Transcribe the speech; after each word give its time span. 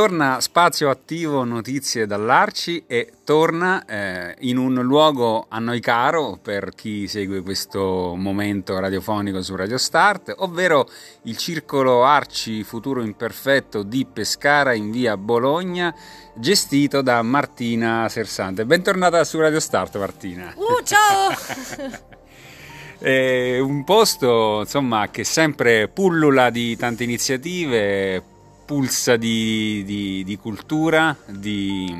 Torna 0.00 0.40
Spazio 0.40 0.88
Attivo 0.88 1.44
Notizie 1.44 2.06
dall'Arci 2.06 2.84
e 2.86 3.12
torna 3.22 3.84
eh, 3.84 4.34
in 4.38 4.56
un 4.56 4.72
luogo 4.76 5.44
a 5.46 5.58
noi 5.58 5.80
caro 5.80 6.38
per 6.40 6.70
chi 6.74 7.06
segue 7.06 7.42
questo 7.42 8.14
momento 8.16 8.78
radiofonico 8.78 9.42
su 9.42 9.54
Radio 9.54 9.76
Start, 9.76 10.32
ovvero 10.38 10.88
il 11.24 11.36
Circolo 11.36 12.02
Arci 12.02 12.64
Futuro 12.64 13.02
Imperfetto 13.02 13.82
di 13.82 14.06
Pescara 14.10 14.72
in 14.72 14.90
via 14.90 15.18
Bologna, 15.18 15.94
gestito 16.32 17.02
da 17.02 17.20
Martina 17.20 18.08
Sersante. 18.08 18.64
Bentornata 18.64 19.22
su 19.24 19.38
Radio 19.38 19.60
Start 19.60 19.98
Martina. 19.98 20.54
Uh, 20.56 20.82
ciao! 20.82 21.28
È 22.98 23.58
un 23.60 23.84
posto 23.84 24.60
insomma, 24.60 25.10
che 25.10 25.24
sempre 25.24 25.88
pullula 25.88 26.48
di 26.48 26.74
tante 26.74 27.04
iniziative, 27.04 28.38
pulsa 28.70 29.16
di, 29.16 29.82
di, 29.84 30.22
di 30.22 30.36
cultura, 30.36 31.16
di, 31.26 31.92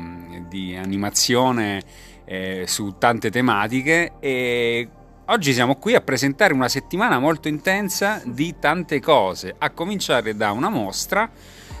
di 0.47 0.73
animazione 0.73 1.81
eh, 2.23 2.63
su 2.65 2.95
tante 2.97 3.29
tematiche 3.29 4.13
e 4.21 4.87
oggi 5.25 5.51
siamo 5.51 5.75
qui 5.75 5.95
a 5.95 5.99
presentare 5.99 6.53
una 6.53 6.69
settimana 6.69 7.19
molto 7.19 7.49
intensa 7.49 8.21
di 8.23 8.55
tante 8.57 9.01
cose, 9.01 9.53
a 9.57 9.71
cominciare 9.71 10.33
da 10.37 10.51
una 10.51 10.69
mostra, 10.69 11.29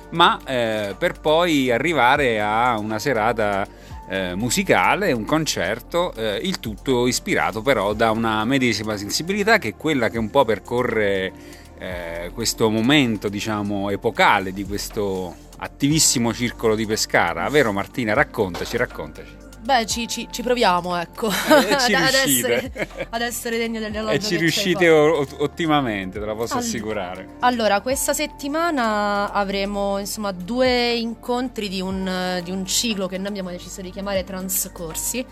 ma 0.09 0.37
eh, 0.45 0.93
per 0.99 1.21
poi 1.21 1.71
arrivare 1.71 2.41
a 2.41 2.77
una 2.77 2.99
serata 2.99 3.65
eh, 4.09 4.35
musicale, 4.35 5.13
un 5.13 5.23
concerto, 5.23 6.13
eh, 6.15 6.41
il 6.43 6.59
tutto 6.59 7.07
ispirato 7.07 7.61
però 7.61 7.93
da 7.93 8.11
una 8.11 8.43
medesima 8.43 8.97
sensibilità 8.97 9.57
che 9.57 9.69
è 9.69 9.75
quella 9.77 10.09
che 10.09 10.17
un 10.17 10.29
po' 10.29 10.43
percorre 10.43 11.59
eh, 11.81 12.29
questo 12.31 12.69
momento, 12.69 13.27
diciamo, 13.27 13.89
epocale 13.89 14.53
di 14.53 14.63
questo 14.65 15.35
attivissimo 15.57 16.31
circolo 16.31 16.75
di 16.75 16.85
Pescara. 16.85 17.49
Vero 17.49 17.71
Martina? 17.71 18.13
Raccontaci, 18.13 18.77
raccontaci. 18.77 19.39
Beh, 19.63 19.87
ci, 19.87 20.07
ci, 20.07 20.27
ci 20.31 20.43
proviamo, 20.43 20.95
ecco, 20.95 21.29
eh, 21.29 21.77
ci 21.85 21.93
ad, 21.95 22.13
essere, 22.13 22.71
ad, 23.09 23.21
essere, 23.21 23.57
degni 23.57 23.79
dell'elogio. 23.79 24.15
E 24.15 24.19
ci 24.19 24.35
riuscite 24.35 24.89
ottimamente, 24.89 26.19
te 26.19 26.25
la 26.25 26.35
posso 26.35 26.53
allora, 26.53 26.67
assicurare. 26.67 27.27
Allora, 27.39 27.81
questa 27.81 28.13
settimana 28.13 29.31
avremo 29.31 29.97
insomma 29.97 30.31
due 30.31 30.93
incontri 30.93 31.67
di 31.67 31.81
un, 31.81 32.41
di 32.43 32.51
un 32.51 32.63
ciclo 32.65 33.07
che 33.07 33.17
noi 33.17 33.27
abbiamo 33.27 33.49
deciso 33.49 33.81
di 33.81 33.89
chiamare 33.89 34.23
Transcorsi, 34.23 35.25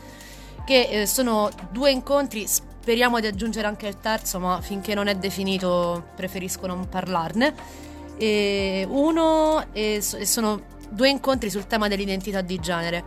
che 0.66 0.88
eh, 0.90 1.06
sono 1.06 1.50
due 1.72 1.92
incontri 1.92 2.48
Speriamo 2.82 3.20
di 3.20 3.28
aggiungere 3.28 3.68
anche 3.68 3.88
il 3.88 4.00
terzo, 4.00 4.40
ma 4.40 4.62
finché 4.62 4.94
non 4.94 5.08
è 5.08 5.16
definito 5.16 6.08
preferisco 6.16 6.66
non 6.66 6.88
parlarne. 6.90 7.54
E 8.18 8.86
uno 8.90 9.66
e 9.74 10.02
sono 10.02 10.62
due 10.90 11.10
incontri 11.10 11.50
sul 11.50 11.68
tema 11.68 11.88
dell'identità 11.88 12.42
di 12.42 12.60
genere. 12.60 13.04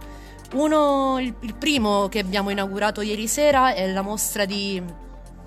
Uno, 0.55 1.19
il, 1.19 1.35
il 1.41 1.55
primo 1.55 2.09
che 2.09 2.19
abbiamo 2.19 2.51
inaugurato 2.51 3.01
ieri 3.01 3.27
sera 3.27 3.73
è 3.75 3.91
la 3.91 4.03
mostra 4.03 4.45
di 4.45 4.81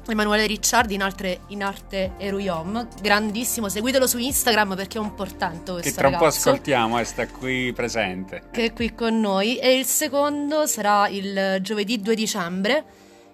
Emanuele 0.08 0.46
Ricciardi 0.46 0.94
in, 0.94 1.02
altre, 1.02 1.41
in 1.47 1.64
arte 1.64 2.14
Eruyom, 2.18 2.88
grandissimo, 3.02 3.69
seguitelo 3.69 4.06
su 4.06 4.18
Instagram 4.18 4.75
perché 4.75 4.97
è 4.97 5.02
un 5.02 5.14
portento 5.16 5.74
questo 5.74 5.90
Che 5.90 5.96
tra 5.96 6.08
un 6.08 6.18
po' 6.18 6.25
ascoltiamo 6.25 6.97
e 6.97 7.02
eh, 7.02 7.06
sta 7.06 7.28
qui 7.28 7.74
presente. 7.74 8.44
Che 8.52 8.66
è 8.66 8.74
qui 8.74 8.94
con 8.94 9.19
noi. 9.19 9.58
E 9.58 9.78
il 9.78 9.85
secondo 9.85 10.68
sarà 10.68 11.08
il 11.08 11.58
giovedì 11.62 12.02
2 12.02 12.16
dicembre 12.16 12.84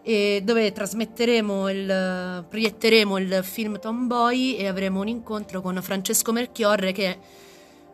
dove 0.04 0.72
trasmetteremo 0.72 1.70
il, 1.70 2.46
proietteremo 2.50 3.18
il 3.18 3.40
film 3.44 3.80
Tomboy 3.80 4.56
e 4.56 4.68
avremo 4.68 5.02
un 5.02 5.08
incontro 5.08 5.62
con 5.62 5.80
Francesco 5.82 6.32
Melchiorre 6.32 6.92
che 6.92 7.06
è 7.06 7.20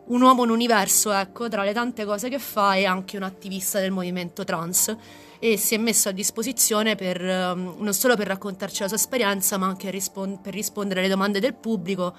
un 0.08 0.22
uomo 0.22 0.42
un 0.42 0.50
universo, 0.50 1.12
ecco, 1.12 1.48
tra 1.48 1.64
le 1.64 1.72
tante 1.72 2.04
cose 2.04 2.28
che 2.28 2.38
fa 2.38 2.74
è 2.74 2.84
anche 2.84 3.16
un 3.16 3.24
attivista 3.24 3.78
del 3.78 3.90
movimento 3.90 4.44
trans. 4.44 4.94
E 5.38 5.56
si 5.56 5.74
è 5.74 5.78
messo 5.78 6.08
a 6.08 6.12
disposizione 6.12 6.96
per, 6.96 7.20
um, 7.20 7.76
non 7.78 7.92
solo 7.94 8.16
per 8.16 8.26
raccontarci 8.26 8.82
la 8.82 8.88
sua 8.88 8.96
esperienza 8.96 9.56
ma 9.56 9.66
anche 9.66 9.90
per 10.42 10.52
rispondere 10.52 11.00
alle 11.00 11.08
domande 11.08 11.40
del 11.40 11.54
pubblico. 11.54 12.16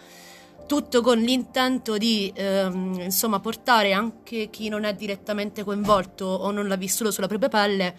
Tutto 0.68 1.02
con 1.02 1.18
l'intento 1.18 1.98
di 1.98 2.32
ehm, 2.34 3.00
insomma 3.02 3.40
portare 3.40 3.92
anche 3.92 4.52
chi 4.52 4.70
non 4.70 4.84
è 4.84 4.94
direttamente 4.94 5.64
coinvolto 5.64 6.26
o 6.26 6.52
non 6.52 6.68
l'ha 6.68 6.76
vissuto 6.76 7.10
sulla 7.10 7.28
propria 7.28 7.50
pelle 7.50 7.96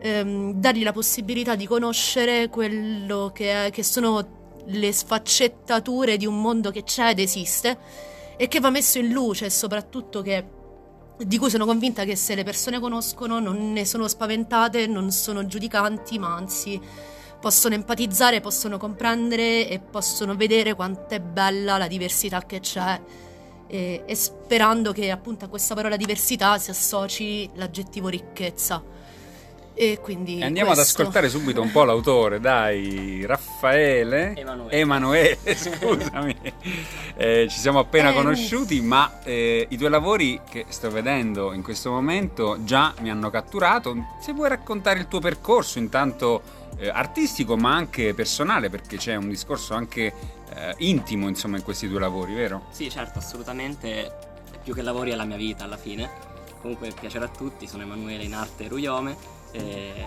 ehm, 0.00 0.54
dargli 0.54 0.82
la 0.82 0.92
possibilità 0.92 1.54
di 1.54 1.66
conoscere 1.66 2.48
quello 2.48 3.30
che, 3.32 3.66
è, 3.66 3.70
che 3.70 3.82
sono 3.82 4.36
le 4.66 4.92
sfaccettature 4.92 6.16
di 6.16 6.26
un 6.26 6.40
mondo 6.40 6.70
che 6.70 6.82
c'è 6.84 7.10
ed 7.10 7.18
esiste 7.18 7.78
e 8.36 8.48
che 8.48 8.60
va 8.60 8.70
messo 8.70 8.98
in 8.98 9.10
luce 9.10 9.50
soprattutto 9.50 10.22
che 10.22 10.56
di 11.18 11.38
cui 11.38 11.50
sono 11.50 11.66
convinta 11.66 12.04
che 12.04 12.14
se 12.14 12.34
le 12.34 12.44
persone 12.44 12.78
conoscono 12.78 13.40
non 13.40 13.72
ne 13.72 13.84
sono 13.84 14.06
spaventate, 14.06 14.86
non 14.86 15.10
sono 15.10 15.46
giudicanti, 15.46 16.18
ma 16.18 16.34
anzi 16.34 16.80
possono 17.40 17.74
empatizzare, 17.74 18.40
possono 18.40 18.78
comprendere 18.78 19.68
e 19.68 19.80
possono 19.80 20.36
vedere 20.36 20.74
quanto 20.74 21.14
è 21.14 21.20
bella 21.20 21.76
la 21.76 21.88
diversità 21.88 22.42
che 22.42 22.60
c'è 22.60 23.00
e, 23.66 24.02
e 24.04 24.14
sperando 24.14 24.92
che 24.92 25.10
appunto 25.10 25.44
a 25.44 25.48
questa 25.48 25.74
parola 25.74 25.96
diversità 25.96 26.58
si 26.58 26.70
associ 26.70 27.50
l'aggettivo 27.54 28.08
ricchezza. 28.08 28.82
E 29.80 30.00
quindi 30.02 30.42
andiamo 30.42 30.72
questo. 30.72 31.00
ad 31.00 31.04
ascoltare 31.04 31.28
subito 31.28 31.62
un 31.62 31.70
po' 31.70 31.84
l'autore, 31.84 32.40
dai, 32.40 33.24
Raffaele 33.24 34.34
Emanuele, 34.34 34.76
Emanuele 34.76 35.38
scusami, 35.54 36.36
eh, 37.14 37.46
ci 37.48 37.60
siamo 37.60 37.78
appena 37.78 38.10
eh, 38.10 38.12
conosciuti, 38.12 38.80
ma 38.80 39.20
eh, 39.22 39.68
i 39.70 39.76
tuoi 39.76 39.88
lavori 39.88 40.40
che 40.50 40.64
sto 40.66 40.90
vedendo 40.90 41.52
in 41.52 41.62
questo 41.62 41.92
momento 41.92 42.56
già 42.64 42.92
mi 43.02 43.08
hanno 43.08 43.30
catturato. 43.30 44.16
Se 44.20 44.32
vuoi 44.32 44.48
raccontare 44.48 44.98
il 44.98 45.06
tuo 45.06 45.20
percorso, 45.20 45.78
intanto 45.78 46.42
eh, 46.78 46.88
artistico, 46.88 47.56
ma 47.56 47.72
anche 47.72 48.14
personale, 48.14 48.70
perché 48.70 48.96
c'è 48.96 49.14
un 49.14 49.28
discorso 49.28 49.74
anche 49.74 50.12
eh, 50.56 50.74
intimo, 50.78 51.28
insomma, 51.28 51.56
in 51.56 51.62
questi 51.62 51.86
due 51.86 52.00
lavori, 52.00 52.34
vero? 52.34 52.64
Sì, 52.70 52.90
certo, 52.90 53.20
assolutamente. 53.20 54.26
Più 54.64 54.74
che 54.74 54.82
lavori 54.82 55.12
è 55.12 55.14
la 55.14 55.24
mia 55.24 55.36
vita 55.36 55.62
alla 55.62 55.76
fine. 55.76 56.10
Comunque 56.60 56.92
piacere 56.98 57.24
a 57.24 57.28
tutti, 57.28 57.66
sono 57.66 57.82
Emanuele 57.82 58.24
in 58.24 58.34
arte 58.34 58.68
Ruiome 58.68 59.36
eh, 59.52 60.06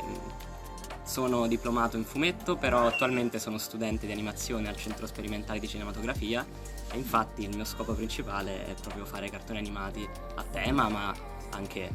sono 1.03 1.47
diplomato 1.47 1.97
in 1.97 2.05
fumetto, 2.05 2.55
però 2.55 2.87
attualmente 2.87 3.39
sono 3.39 3.57
studente 3.57 4.05
di 4.05 4.11
animazione 4.11 4.69
al 4.69 4.77
Centro 4.77 5.07
Sperimentale 5.07 5.59
di 5.59 5.67
Cinematografia 5.67 6.45
e 6.91 6.97
infatti 6.97 7.43
il 7.43 7.55
mio 7.55 7.65
scopo 7.65 7.93
principale 7.93 8.67
è 8.67 8.73
proprio 8.79 9.05
fare 9.05 9.29
cartoni 9.29 9.59
animati 9.59 10.07
a 10.35 10.43
tema, 10.43 10.87
ma 10.89 11.13
anche 11.51 11.89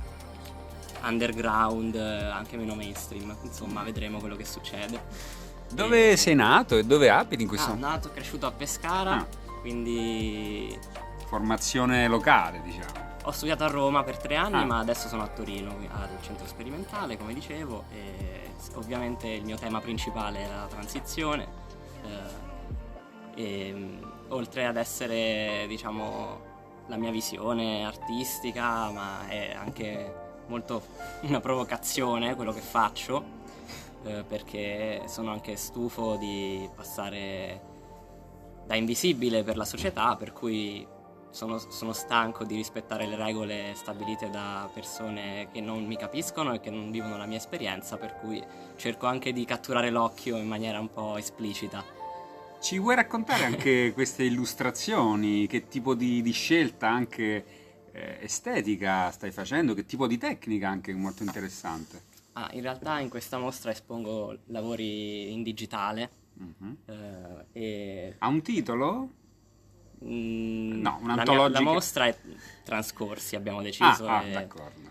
underground, 1.03 1.97
anche 1.97 2.57
meno 2.57 2.75
mainstream. 2.75 3.35
Insomma, 3.43 3.83
vedremo 3.83 4.19
quello 4.19 4.37
che 4.37 4.45
succede. 4.45 5.01
Dove 5.73 6.13
e... 6.13 6.17
sei 6.17 6.35
nato 6.35 6.77
e 6.77 6.85
dove 6.85 7.09
abiti 7.09 7.43
in 7.43 7.49
questo 7.49 7.69
momento? 7.69 7.87
Ah, 7.87 7.91
nato 7.93 8.09
e 8.09 8.13
cresciuto 8.13 8.47
a 8.47 8.53
Pescara, 8.53 9.13
ah. 9.13 9.27
quindi 9.61 10.79
formazione 11.27 12.07
locale, 12.07 12.61
diciamo. 12.63 13.16
Ho 13.27 13.33
studiato 13.33 13.65
a 13.65 13.67
Roma 13.67 14.05
per 14.05 14.19
tre 14.19 14.37
anni, 14.37 14.61
ah. 14.61 14.65
ma 14.65 14.79
adesso 14.79 15.09
sono 15.09 15.25
a 15.25 15.27
Torino 15.27 15.77
al 15.91 16.17
centro 16.21 16.47
sperimentale, 16.47 17.19
come 17.19 17.35
dicevo, 17.35 17.83
e 17.91 18.53
ovviamente 18.75 19.27
il 19.27 19.43
mio 19.43 19.57
tema 19.57 19.81
principale 19.81 20.45
è 20.45 20.49
la 20.49 20.67
transizione. 20.69 21.49
Eh, 23.35 23.43
e, 23.43 23.99
oltre 24.29 24.67
ad 24.67 24.77
essere, 24.77 25.65
diciamo, 25.67 26.41
la 26.87 26.95
mia 26.95 27.11
visione 27.11 27.85
artistica, 27.85 28.93
ma 28.93 29.27
è 29.27 29.53
anche 29.55 30.15
molto 30.47 30.81
una 31.23 31.41
provocazione 31.41 32.37
quello 32.37 32.53
che 32.53 32.61
faccio, 32.61 33.25
eh, 34.05 34.23
perché 34.23 35.03
sono 35.07 35.33
anche 35.33 35.57
stufo 35.57 36.15
di 36.15 36.71
passare 36.73 37.61
da 38.67 38.77
invisibile 38.77 39.43
per 39.43 39.57
la 39.57 39.65
società, 39.65 40.15
per 40.15 40.33
cui 40.33 40.95
sono, 41.37 41.59
sono 41.59 41.93
stanco 41.93 42.45
di 42.45 42.57
rispettare 42.57 43.07
le 43.07 43.15
regole 43.15 43.75
stabilite 43.75 44.31
da 44.31 44.71
persone 44.73 45.49
che 45.53 45.61
non 45.61 45.85
mi 45.85 45.99
capiscono 45.99 46.55
e 46.55 46.61
che 46.61 46.71
non 46.71 46.91
vivono 46.91 47.19
la 47.19 47.27
mia 47.27 47.37
esperienza, 47.37 47.99
per 47.99 48.15
cui 48.15 48.43
cerco 48.77 49.05
anche 49.05 49.35
di 49.35 49.45
catturare 49.45 49.91
l'occhio 49.91 50.39
in 50.39 50.49
maniera 50.49 50.81
un 50.81 50.91
po' 50.91 51.19
esplicita. 51.19 51.85
Ci 52.59 52.79
vuoi 52.79 52.95
raccontare 52.95 53.45
anche 53.45 53.93
queste 53.95 54.25
illustrazioni? 54.25 55.47
Che 55.47 55.69
tipo 55.69 55.95
di, 55.95 56.23
di 56.23 56.33
scelta 56.33 56.89
anche 56.89 57.45
eh, 57.93 58.19
estetica 58.23 59.11
stai 59.11 59.31
facendo? 59.31 59.75
Che 59.75 59.85
tipo 59.85 60.07
di 60.07 60.17
tecnica 60.17 60.71
anche 60.71 60.95
molto 60.95 61.23
interessante? 61.23 62.15
Ah, 62.33 62.49
in 62.53 62.63
realtà 62.63 62.99
in 62.99 63.11
questa 63.11 63.37
mostra 63.37 63.71
espongo 63.71 64.39
lavori 64.47 65.31
in 65.35 65.43
digitale. 65.43 66.11
Mhm. 66.33 66.77
eh, 66.87 67.45
e 67.53 68.15
Ha 68.21 68.27
un 68.27 68.41
titolo? 68.41 69.25
Mm, 70.05 70.81
No, 70.83 70.91
la, 70.91 70.99
mia- 71.05 71.13
un'antologica. 71.15 71.59
la 71.59 71.65
mostra 71.73 72.07
è 72.07 72.17
trascorsi, 72.65 73.35
abbiamo 73.37 73.63
deciso. 73.63 74.07
Ah, 74.07 74.19
ah, 74.19 74.25
e 74.25 74.31
d'accordo. 74.33 74.91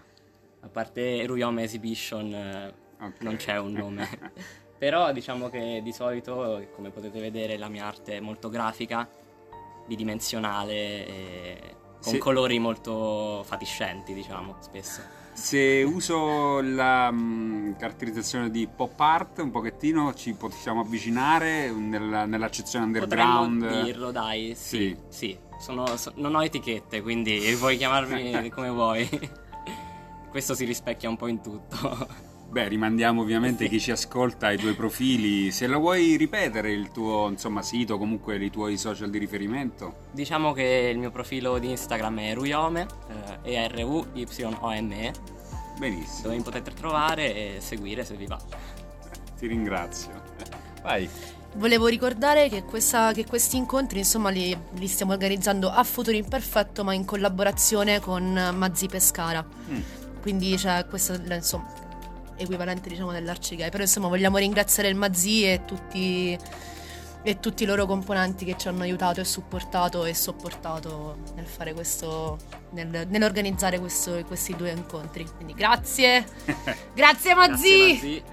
a 0.62 0.68
parte 0.68 1.26
Ruyome 1.26 1.64
Exhibition 1.64 2.34
eh, 2.34 2.74
Ok. 3.00 3.22
non 3.22 3.36
c'è 3.36 3.58
un 3.60 3.74
nome. 3.74 4.08
Però 4.78 5.12
diciamo 5.12 5.50
che 5.50 5.80
di 5.84 5.92
solito, 5.94 6.68
come 6.76 6.90
potete 6.90 7.20
vedere, 7.20 7.58
la 7.58 7.70
mia 7.70 7.86
arte 7.86 8.18
è 8.18 8.20
molto 8.20 8.50
grafica, 8.50 9.08
bidimensionale 9.86 11.74
con 12.02 12.14
Sì. 12.14 12.18
colori 12.20 12.60
molto 12.60 13.42
fatiscenti, 13.46 14.14
diciamo, 14.14 14.58
spesso. 14.60 15.02
Se 15.38 15.84
uso 15.84 16.62
la 16.62 17.12
mm, 17.12 17.74
caratterizzazione 17.74 18.50
di 18.50 18.68
pop 18.74 18.98
art 19.02 19.40
un 19.40 19.52
pochettino 19.52 20.14
ci 20.14 20.34
possiamo 20.34 20.80
avvicinare 20.80 21.70
nella- 21.72 22.26
nell'accezione 22.26 22.86
underground. 22.86 23.62
Potremmo 23.62 23.84
dirlo, 23.84 24.12
dai, 24.12 24.54
sì. 24.56 24.78
Sì. 24.78 24.98
Sì, 25.10 25.38
Sono- 25.60 25.98
so- 25.98 26.14
non 26.16 26.36
ho 26.36 26.44
etichette, 26.44 27.02
quindi 27.02 27.54
puoi 27.60 27.76
chiamarmi 27.78 28.50
come 28.50 28.70
vuoi. 28.70 29.08
Questo 30.30 30.54
si 30.54 30.64
rispecchia 30.64 31.10
un 31.10 31.18
po' 31.18 31.28
in 31.28 31.42
tutto. 31.42 32.08
Beh, 32.56 32.70
rimandiamo 32.70 33.20
ovviamente 33.20 33.68
chi 33.68 33.82
ci 33.82 33.92
ascolta 33.92 34.48
ai 34.48 34.58
tuoi 34.58 34.76
profili. 34.76 35.52
Se 35.52 35.68
lo 35.68 35.80
vuoi 35.80 36.16
ripetere 36.16 36.72
il 36.72 36.90
tuo 36.90 37.28
insomma, 37.28 37.62
sito, 37.62 37.98
comunque 37.98 38.38
i 38.38 38.50
tuoi 38.50 38.78
social 38.78 39.10
di 39.10 39.18
riferimento. 39.18 40.06
Diciamo 40.12 40.54
che 40.54 40.90
il 40.90 40.98
mio 40.98 41.12
profilo 41.12 41.60
di 41.60 41.72
Instagram 41.72 42.18
è 42.18 42.34
Ruyome, 42.34 42.88
eh, 43.44 43.52
E-R-U-Y-O-M-E, 43.56 45.14
Benissimo, 45.78 46.22
dove 46.22 46.36
mi 46.38 46.44
potete 46.44 46.72
trovare 46.72 47.36
e 47.36 47.58
seguire 47.60 48.06
se 48.06 48.16
vi 48.16 48.26
va. 48.26 48.40
ti 49.38 49.48
ringrazio. 49.48 50.14
Vai. 50.82 51.10
Volevo 51.56 51.88
ricordare 51.88 52.48
che, 52.48 52.64
questa- 52.64 53.12
che 53.12 53.26
questi 53.26 53.58
incontri, 53.58 53.98
insomma, 53.98 54.30
li, 54.30 54.58
li 54.76 54.88
stiamo 54.88 55.12
organizzando 55.12 55.70
a 55.70 55.84
Futuro 55.84 56.16
Imperfetto, 56.16 56.86
ma 56.86 56.94
in 56.94 57.04
collaborazione 57.04 58.00
con 58.00 58.32
Mazzi 58.56 58.88
Pescara. 58.88 59.46
Mm. 59.70 59.80
Quindi 60.22 60.56
c'è 60.56 60.86
questo, 60.88 61.20
insomma, 61.30 61.84
equivalente, 62.38 62.90
diciamo, 62.90 63.12
dell'Arcigay. 63.12 63.70
Però, 63.70 63.84
insomma, 63.84 64.08
vogliamo 64.08 64.38
ringraziare 64.38 64.90
il 64.90 64.96
Mazzi 64.96 65.44
e 65.46 65.62
tutti, 65.66 66.38
e 67.24 67.40
tutti 67.40 67.64
i 67.64 67.66
loro 67.66 67.86
componenti 67.86 68.46
che 68.46 68.56
ci 68.58 68.68
hanno 68.68 68.84
aiutato 68.84 69.20
e 69.22 69.26
supportato 69.26 70.06
e 70.06 70.14
sopportato 70.14 71.18
nel 71.36 71.46
fare 71.48 71.74
questo, 71.74 72.38
nel- 72.72 73.08
nell'organizzare 73.08 73.80
questo- 73.80 74.24
questi 74.26 74.56
due 74.56 74.72
incontri. 74.72 75.26
Quindi 75.36 75.54
grazie! 75.54 76.26
Grazie 76.94 77.34
Mazzi! 77.34 77.68
Grazie, 77.78 77.94
Mazzi. 77.94 78.24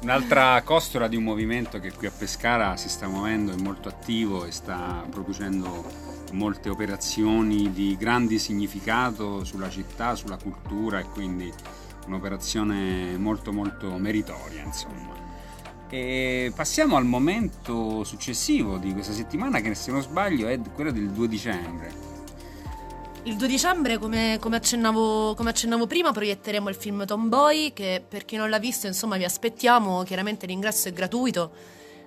Un'altra 0.00 0.62
costola 0.62 1.08
di 1.08 1.16
un 1.16 1.24
movimento 1.24 1.80
che 1.80 1.90
qui 1.92 2.06
a 2.06 2.12
Pescara 2.16 2.76
si 2.76 2.88
sta 2.88 3.08
muovendo, 3.08 3.52
è 3.52 3.56
molto 3.56 3.88
attivo 3.88 4.44
e 4.44 4.52
sta 4.52 5.04
producendo 5.10 5.84
molte 6.30 6.68
operazioni 6.68 7.72
di 7.72 7.96
grande 7.98 8.38
significato 8.38 9.42
sulla 9.42 9.68
città, 9.68 10.14
sulla 10.14 10.36
cultura 10.36 11.00
e 11.00 11.04
quindi 11.04 11.52
un'operazione 12.08 13.16
molto 13.18 13.52
molto 13.52 13.96
meritoria 13.98 14.62
insomma. 14.62 15.16
E 15.90 16.52
passiamo 16.54 16.96
al 16.96 17.06
momento 17.06 18.04
successivo 18.04 18.76
di 18.76 18.92
questa 18.92 19.12
settimana 19.12 19.60
che 19.60 19.74
se 19.74 19.90
non 19.90 20.02
sbaglio 20.02 20.46
è 20.48 20.58
quello 20.74 20.90
del 20.90 21.08
2 21.10 21.28
dicembre. 21.28 22.08
Il 23.22 23.36
2 23.36 23.48
dicembre, 23.48 23.98
come, 23.98 24.36
come 24.40 24.56
accennavo, 24.56 25.34
come 25.34 25.50
accennavo 25.50 25.86
prima, 25.86 26.12
proietteremo 26.12 26.68
il 26.68 26.74
film 26.74 27.04
Tomboy, 27.04 27.72
che 27.72 28.02
per 28.06 28.24
chi 28.24 28.36
non 28.36 28.48
l'ha 28.48 28.58
visto, 28.58 28.86
insomma, 28.86 29.16
vi 29.16 29.24
aspettiamo. 29.24 30.02
Chiaramente 30.02 30.46
l'ingresso 30.46 30.88
è 30.88 30.92
gratuito, 30.92 31.50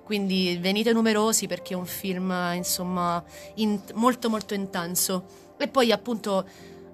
quindi 0.03 0.57
venite 0.59 0.93
numerosi 0.93 1.47
perché 1.47 1.73
è 1.73 1.77
un 1.77 1.85
film, 1.85 2.33
insomma, 2.55 3.23
in- 3.55 3.81
molto 3.95 4.29
molto 4.29 4.53
intenso. 4.53 5.25
E 5.57 5.67
poi, 5.67 5.91
appunto, 5.91 6.45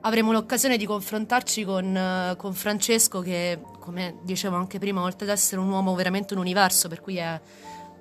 avremo 0.08 0.32
l'occasione 0.32 0.78
di 0.78 0.86
confrontarci 0.86 1.66
con, 1.66 1.96
eh, 1.96 2.36
con 2.38 2.54
Francesco, 2.54 3.20
che, 3.20 3.60
come 3.80 4.16
dicevo 4.22 4.56
anche 4.56 4.80
prima, 4.80 5.02
oltre 5.02 5.26
ad 5.26 5.34
essere 5.34 5.60
un 5.60 5.70
uomo 5.70 5.94
veramente 5.96 6.34
un 6.34 6.40
universo, 6.40 6.88
per 6.88 7.02
cui 7.02 7.18
è 7.18 7.40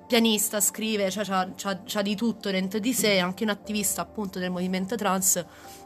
pianista, 0.07 0.61
scrive, 0.61 1.11
cioè 1.11 1.25
c'ha, 1.25 1.49
c'ha- 1.55 1.81
c'ha 1.85 2.01
di 2.01 2.15
tutto 2.15 2.49
dentro 2.49 2.79
di 2.79 2.93
sé, 2.93 3.15
è 3.15 3.19
anche 3.19 3.43
un 3.43 3.49
attivista 3.49 4.01
appunto 4.01 4.39
del 4.39 4.49
movimento 4.49 4.95
trans. 4.95 5.43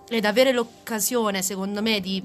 Ed 0.08 0.26
avere 0.26 0.52
l'occasione, 0.52 1.42
secondo 1.42 1.82
me, 1.82 2.00
di 2.00 2.24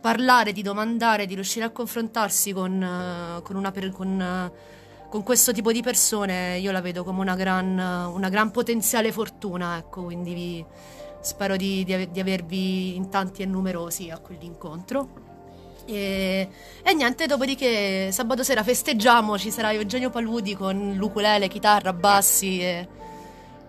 parlare, 0.00 0.52
di 0.52 0.62
domandare, 0.62 1.26
di 1.26 1.34
riuscire 1.34 1.64
a 1.64 1.70
confrontarsi 1.70 2.52
con, 2.52 2.80
eh, 2.80 3.42
con 3.42 3.56
una 3.56 3.72
con, 3.92 4.20
eh, 4.20 4.52
con 5.08 5.22
questo 5.24 5.52
tipo 5.52 5.72
di 5.72 5.82
persone, 5.82 6.58
io 6.58 6.70
la 6.70 6.80
vedo 6.80 7.02
come 7.02 7.20
una 7.20 7.34
gran, 7.34 7.76
una 7.76 8.28
gran 8.28 8.52
potenziale 8.52 9.10
fortuna, 9.10 9.78
ecco, 9.78 10.04
quindi 10.04 10.32
vi- 10.32 10.64
spero 11.22 11.56
di, 11.56 11.84
di 11.84 12.10
di 12.10 12.20
avervi 12.20 12.94
in 12.94 13.08
tanti 13.08 13.42
e 13.42 13.46
numerosi 13.46 14.10
a 14.10 14.18
quell'incontro. 14.18 15.30
E, 15.86 16.48
e 16.82 16.94
niente, 16.94 17.26
dopodiché 17.26 18.12
sabato 18.12 18.42
sera 18.42 18.62
festeggiamo, 18.62 19.38
ci 19.38 19.50
sarà 19.50 19.72
Eugenio 19.72 20.10
Paludi 20.10 20.54
con 20.54 20.94
l'ukulele, 20.96 21.48
chitarra, 21.48 21.92
bassi 21.92 22.60
e 22.60 22.88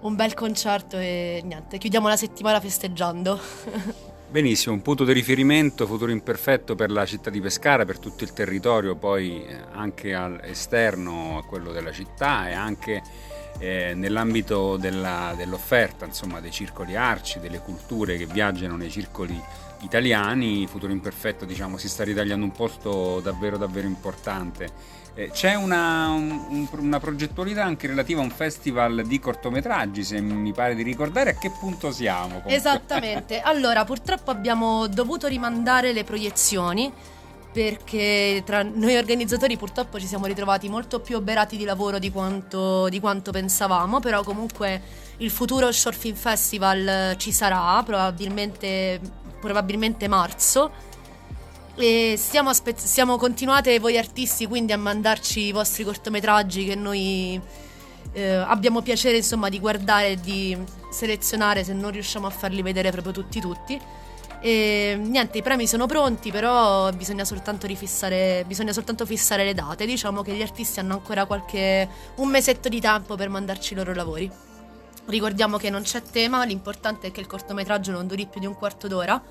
un 0.01 0.15
bel 0.15 0.33
concerto 0.33 0.97
e 0.97 1.41
niente, 1.43 1.77
chiudiamo 1.77 2.07
la 2.07 2.17
settimana 2.17 2.59
festeggiando. 2.59 3.39
Benissimo, 4.33 4.73
un 4.73 4.81
punto 4.81 5.05
di 5.05 5.13
riferimento 5.13 5.85
futuro 5.85 6.11
imperfetto 6.11 6.73
per 6.73 6.89
la 6.89 7.05
città 7.05 7.29
di 7.29 7.39
Pescara, 7.39 7.85
per 7.85 7.99
tutto 7.99 8.23
il 8.23 8.33
territorio, 8.33 8.95
poi 8.95 9.45
eh, 9.45 9.55
anche 9.73 10.15
all'esterno 10.15 11.37
a 11.37 11.43
quello 11.43 11.71
della 11.71 11.91
città 11.91 12.49
e 12.49 12.53
anche 12.53 13.01
eh, 13.59 13.93
nell'ambito 13.95 14.77
della- 14.77 15.33
dell'offerta, 15.35 16.05
insomma, 16.05 16.39
dei 16.39 16.51
circoli 16.51 16.95
arci, 16.95 17.39
delle 17.39 17.59
culture 17.59 18.17
che 18.17 18.25
viaggiano 18.25 18.75
nei 18.75 18.89
circoli 18.91 19.39
italiani. 19.81 20.65
Futuro 20.67 20.91
imperfetto, 20.91 21.45
diciamo, 21.45 21.77
si 21.77 21.87
sta 21.89 22.03
ritagliando 22.03 22.45
un 22.45 22.51
posto 22.51 23.19
davvero 23.21 23.57
davvero 23.57 23.87
importante. 23.87 25.01
Eh, 25.15 25.29
c'è 25.29 25.53
una, 25.53 26.07
un- 26.09 26.67
una 26.71 26.99
progettualità 26.99 27.63
anche 27.63 27.85
relativa 27.85 28.21
a 28.21 28.23
un 28.23 28.31
festival 28.31 29.03
di 29.05 29.19
cortometraggi, 29.19 30.03
se 30.03 30.19
mi 30.21 30.51
pare 30.53 30.73
di 30.73 30.81
ricordare. 30.81 31.31
A 31.31 31.37
che 31.37 31.51
punto 31.51 31.91
siamo? 31.91 32.27
comunque? 32.27 32.55
Esattamente. 32.55 33.39
Allora, 33.41 33.85
purtroppo 33.85 34.31
abbiamo 34.31 34.87
dovuto 34.87 35.27
rimandare 35.27 35.93
le 35.93 36.03
proiezioni 36.03 36.91
perché 37.53 38.41
tra 38.43 38.63
noi 38.63 38.97
organizzatori 38.97 39.57
purtroppo 39.57 39.99
ci 39.99 40.07
siamo 40.07 40.25
ritrovati 40.25 40.67
molto 40.69 40.99
più 40.99 41.15
oberati 41.15 41.55
di 41.55 41.65
lavoro 41.65 41.99
di 41.99 42.11
quanto, 42.11 42.89
di 42.89 42.99
quanto 42.99 43.31
pensavamo, 43.31 43.99
però 43.99 44.23
comunque 44.23 44.81
il 45.17 45.29
futuro 45.29 45.71
Short 45.71 45.95
Film 45.97 46.15
Festival 46.15 47.15
ci 47.17 47.31
sarà, 47.31 47.81
probabilmente, 47.85 48.99
probabilmente 49.39 50.07
marzo. 50.07 50.71
E 51.75 52.15
stiamo, 52.17 52.49
aspe- 52.49 52.75
stiamo 52.75 53.17
continuate 53.17 53.79
voi 53.79 53.97
artisti 53.97 54.47
quindi 54.47 54.73
a 54.73 54.77
mandarci 54.77 55.39
i 55.41 55.51
vostri 55.51 55.83
cortometraggi 55.83 56.65
che 56.65 56.75
noi 56.75 57.41
eh, 58.13 58.33
abbiamo 58.35 58.81
piacere 58.81 59.17
insomma 59.17 59.49
di 59.49 59.59
guardare 59.59 60.09
e 60.09 60.19
di 60.19 60.55
selezionare 60.91 61.63
se 61.63 61.73
non 61.73 61.89
riusciamo 61.89 62.27
a 62.27 62.29
farli 62.29 62.61
vedere 62.61 62.89
proprio 62.91 63.13
tutti 63.13 63.39
tutti. 63.39 63.79
E 64.45 64.99
niente, 64.99 65.37
i 65.37 65.41
premi 65.41 65.67
sono 65.67 65.85
pronti, 65.85 66.29
però 66.29 66.91
bisogna 66.91 67.23
soltanto 67.23 67.65
rifissare, 67.65 68.43
bisogna 68.45 68.73
soltanto 68.73 69.05
fissare 69.05 69.45
le 69.45 69.53
date. 69.53 69.85
Diciamo 69.85 70.21
che 70.21 70.33
gli 70.33 70.41
artisti 70.41 70.81
hanno 70.81 70.95
ancora 70.95 71.25
qualche 71.25 71.87
un 72.15 72.27
mesetto 72.27 72.67
di 72.67 72.81
tempo 72.81 73.15
per 73.15 73.29
mandarci 73.29 73.71
i 73.71 73.77
loro 73.77 73.93
lavori. 73.93 74.29
Ricordiamo 75.05 75.55
che 75.55 75.69
non 75.69 75.83
c'è 75.83 76.01
tema, 76.01 76.43
l'importante 76.43 77.07
è 77.07 77.11
che 77.11 77.21
il 77.21 77.27
cortometraggio 77.27 77.93
non 77.93 78.05
duri 78.05 78.25
più 78.25 78.41
di 78.41 78.45
un 78.45 78.55
quarto 78.55 78.89
d'ora. 78.89 79.21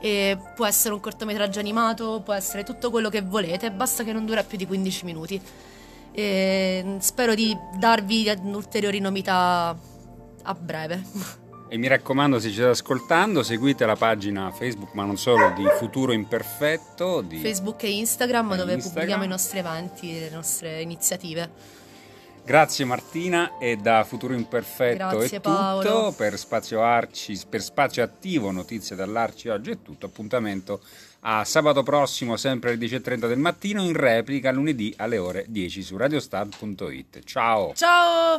E 0.00 0.36
può 0.56 0.66
essere 0.66 0.92
un 0.92 0.98
cortometraggio 0.98 1.60
animato, 1.60 2.20
può 2.24 2.32
essere 2.32 2.64
tutto 2.64 2.90
quello 2.90 3.10
che 3.10 3.22
volete, 3.22 3.70
basta 3.70 4.02
che 4.02 4.12
non 4.12 4.26
dura 4.26 4.42
più 4.42 4.58
di 4.58 4.66
15 4.66 5.04
minuti. 5.04 5.40
E 6.10 6.96
spero 6.98 7.36
di 7.36 7.56
darvi 7.78 8.28
ulteriori 8.46 8.98
novità 8.98 9.78
a 10.42 10.54
breve. 10.54 11.46
E 11.70 11.76
mi 11.76 11.86
raccomando, 11.86 12.38
se 12.38 12.48
ci 12.48 12.54
state 12.54 12.70
ascoltando, 12.70 13.42
seguite 13.42 13.84
la 13.84 13.94
pagina 13.94 14.50
Facebook, 14.50 14.94
ma 14.94 15.04
non 15.04 15.18
solo, 15.18 15.50
di 15.50 15.64
Futuro 15.78 16.12
Imperfetto. 16.12 17.20
Di... 17.20 17.38
Facebook 17.38 17.82
e 17.82 17.90
Instagram 17.90 18.54
E 18.54 18.56
dove 18.56 18.72
Instagram. 18.72 18.92
pubblichiamo 18.92 19.24
i 19.24 19.28
nostri 19.28 19.58
eventi 19.58 20.16
e 20.16 20.20
le 20.20 20.30
nostre 20.30 20.80
iniziative. 20.80 21.76
Grazie 22.42 22.86
Martina 22.86 23.58
e 23.58 23.76
da 23.76 24.04
Futuro 24.04 24.32
Imperfetto 24.32 24.96
Grazie, 24.96 25.36
è 25.36 25.40
tutto. 25.40 25.50
Paolo. 25.50 26.14
Per 26.16 26.38
Spazio 26.38 26.80
Arci, 26.80 27.38
per 27.46 27.60
Spazio 27.60 28.02
Attivo, 28.02 28.50
notizie 28.50 28.96
dall'Arci 28.96 29.48
oggi 29.48 29.72
è 29.72 29.82
tutto. 29.82 30.06
Appuntamento 30.06 30.80
a 31.20 31.44
sabato 31.44 31.82
prossimo, 31.82 32.38
sempre 32.38 32.72
alle 32.72 32.86
10.30 32.86 33.28
del 33.28 33.38
mattino, 33.38 33.82
in 33.82 33.92
replica 33.92 34.50
lunedì 34.50 34.94
alle 34.96 35.18
ore 35.18 35.44
10 35.48 35.82
su 35.82 35.98
radiostat.it. 35.98 37.22
Ciao! 37.24 37.74
Ciao! 37.74 38.38